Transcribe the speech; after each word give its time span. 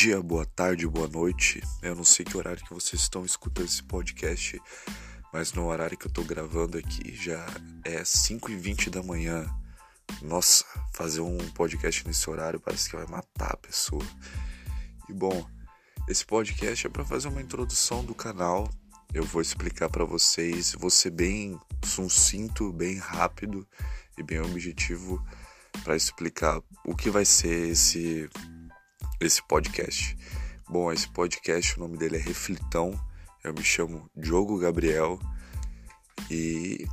dia, 0.00 0.22
boa 0.22 0.46
tarde, 0.46 0.86
boa 0.86 1.08
noite. 1.08 1.60
Eu 1.82 1.96
não 1.96 2.04
sei 2.04 2.24
que 2.24 2.36
horário 2.36 2.64
que 2.64 2.72
vocês 2.72 3.02
estão 3.02 3.24
escutando 3.24 3.66
esse 3.66 3.82
podcast, 3.82 4.62
mas 5.32 5.52
no 5.52 5.66
horário 5.66 5.98
que 5.98 6.06
eu 6.06 6.10
tô 6.12 6.22
gravando 6.22 6.78
aqui 6.78 7.16
já 7.16 7.44
é 7.84 8.04
5 8.04 8.48
e 8.52 8.54
20 8.54 8.90
da 8.90 9.02
manhã. 9.02 9.44
Nossa, 10.22 10.64
fazer 10.94 11.20
um 11.20 11.36
podcast 11.50 12.06
nesse 12.06 12.30
horário 12.30 12.60
parece 12.60 12.88
que 12.88 12.94
vai 12.94 13.06
matar 13.06 13.54
a 13.54 13.56
pessoa. 13.56 14.04
E 15.08 15.12
bom, 15.12 15.44
esse 16.08 16.24
podcast 16.24 16.86
é 16.86 16.90
para 16.90 17.04
fazer 17.04 17.26
uma 17.26 17.42
introdução 17.42 18.04
do 18.04 18.14
canal. 18.14 18.70
Eu 19.12 19.24
vou 19.24 19.42
explicar 19.42 19.88
para 19.88 20.04
vocês, 20.04 20.76
vou 20.78 20.90
ser 20.90 21.10
bem 21.10 21.58
sucinto, 21.84 22.72
bem 22.72 22.98
rápido 22.98 23.66
e 24.16 24.22
bem 24.22 24.38
objetivo 24.38 25.20
para 25.82 25.96
explicar 25.96 26.62
o 26.84 26.94
que 26.94 27.10
vai 27.10 27.24
ser 27.24 27.70
esse 27.70 28.30
esse 29.20 29.42
podcast. 29.42 30.16
Bom, 30.68 30.92
esse 30.92 31.08
podcast, 31.08 31.76
o 31.76 31.80
nome 31.80 31.96
dele 31.96 32.16
é 32.16 32.20
Reflitão. 32.20 32.98
Eu 33.42 33.52
me 33.52 33.64
chamo 33.64 34.08
Diogo 34.16 34.58
Gabriel 34.58 35.18
e 36.30 36.86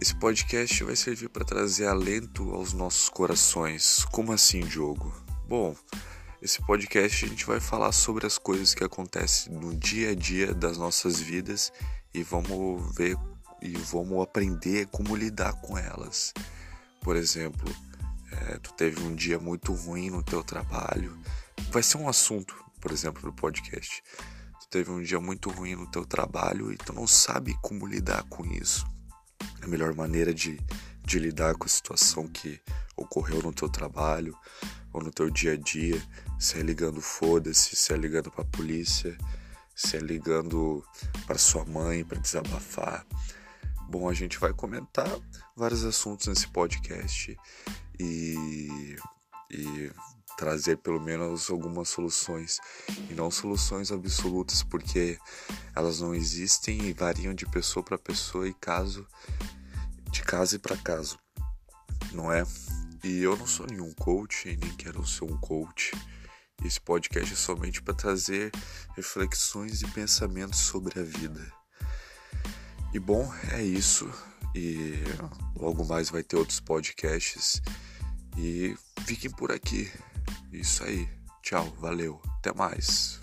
esse 0.00 0.14
podcast 0.14 0.84
vai 0.84 0.94
servir 0.94 1.28
para 1.28 1.44
trazer 1.44 1.86
alento 1.86 2.54
aos 2.54 2.72
nossos 2.72 3.08
corações. 3.08 4.04
Como 4.12 4.32
assim, 4.32 4.60
Diogo? 4.60 5.12
Bom, 5.48 5.74
esse 6.40 6.64
podcast 6.64 7.24
a 7.24 7.28
gente 7.28 7.44
vai 7.44 7.60
falar 7.60 7.92
sobre 7.92 8.26
as 8.26 8.38
coisas 8.38 8.74
que 8.74 8.84
acontecem 8.84 9.52
no 9.52 9.74
dia 9.74 10.10
a 10.10 10.14
dia 10.14 10.54
das 10.54 10.78
nossas 10.78 11.18
vidas 11.18 11.72
e 12.14 12.22
vamos 12.22 12.94
ver 12.94 13.16
e 13.60 13.76
vamos 13.76 14.22
aprender 14.22 14.86
como 14.86 15.16
lidar 15.16 15.54
com 15.60 15.76
elas. 15.76 16.32
Por 17.00 17.16
exemplo, 17.16 17.74
é, 18.48 18.58
tu 18.58 18.72
teve 18.72 19.02
um 19.02 19.14
dia 19.14 19.38
muito 19.38 19.72
ruim 19.72 20.10
no 20.10 20.22
teu 20.22 20.42
trabalho, 20.42 21.16
vai 21.70 21.82
ser 21.82 21.98
um 21.98 22.08
assunto, 22.08 22.54
por 22.80 22.90
exemplo, 22.90 23.22
do 23.22 23.32
podcast. 23.32 24.02
Tu 24.60 24.68
teve 24.68 24.90
um 24.90 25.02
dia 25.02 25.20
muito 25.20 25.50
ruim 25.50 25.74
no 25.74 25.86
teu 25.86 26.04
trabalho 26.04 26.72
e 26.72 26.76
tu 26.76 26.92
não 26.92 27.06
sabe 27.06 27.56
como 27.60 27.86
lidar 27.86 28.22
com 28.24 28.44
isso. 28.46 28.86
A 29.62 29.66
melhor 29.66 29.94
maneira 29.94 30.32
de, 30.32 30.58
de 31.04 31.18
lidar 31.18 31.54
com 31.56 31.64
a 31.64 31.68
situação 31.68 32.26
que 32.26 32.60
ocorreu 32.96 33.42
no 33.42 33.52
teu 33.52 33.68
trabalho 33.68 34.36
ou 34.92 35.02
no 35.02 35.10
teu 35.10 35.30
dia 35.30 35.52
a 35.52 35.56
dia, 35.56 36.02
se 36.38 36.58
é 36.58 36.62
ligando 36.62 37.00
foda-se, 37.00 37.76
se 37.76 37.92
é 37.92 37.96
ligando 37.96 38.30
pra 38.30 38.44
polícia, 38.44 39.16
se 39.74 39.96
é 39.96 40.00
ligando 40.00 40.84
para 41.26 41.38
sua 41.38 41.64
mãe 41.64 42.04
para 42.04 42.18
desabafar. 42.18 43.06
Bom, 43.88 44.08
a 44.08 44.14
gente 44.14 44.38
vai 44.38 44.52
comentar 44.52 45.08
vários 45.56 45.84
assuntos 45.84 46.26
nesse 46.26 46.48
podcast 46.48 47.36
e, 48.00 48.96
e 49.50 49.92
trazer 50.36 50.78
pelo 50.78 51.00
menos 51.00 51.50
algumas 51.50 51.88
soluções 51.90 52.58
e 53.10 53.14
não 53.14 53.30
soluções 53.30 53.92
absolutas 53.92 54.62
porque 54.62 55.18
elas 55.74 56.00
não 56.00 56.14
existem 56.14 56.80
e 56.82 56.92
variam 56.92 57.34
de 57.34 57.46
pessoa 57.46 57.84
para 57.84 57.98
pessoa 57.98 58.48
e 58.48 58.54
caso 58.54 59.06
de 60.10 60.22
caso 60.22 60.58
para 60.58 60.76
caso, 60.76 61.18
não 62.12 62.32
é? 62.32 62.44
E 63.04 63.22
eu 63.22 63.36
não 63.36 63.46
sou 63.46 63.66
nenhum 63.66 63.92
coach 63.92 64.48
e 64.48 64.56
nem 64.56 64.74
quero 64.76 65.06
ser 65.06 65.24
um 65.24 65.36
coach. 65.38 65.92
Esse 66.64 66.80
podcast 66.80 67.32
é 67.32 67.36
somente 67.36 67.80
para 67.80 67.94
trazer 67.94 68.50
reflexões 68.96 69.82
e 69.82 69.86
pensamentos 69.88 70.58
sobre 70.58 71.00
a 71.00 71.02
vida. 71.02 71.52
E 72.92 72.98
bom, 72.98 73.32
é 73.52 73.62
isso. 73.62 74.10
E 74.54 75.04
logo 75.54 75.84
mais 75.84 76.10
vai 76.10 76.22
ter 76.22 76.36
outros 76.36 76.60
podcasts 76.60 77.62
e 78.36 78.76
fiquem 79.04 79.30
por 79.30 79.52
aqui. 79.52 79.90
Isso 80.52 80.84
aí. 80.84 81.08
Tchau, 81.42 81.64
valeu. 81.80 82.20
Até 82.38 82.52
mais. 82.52 83.19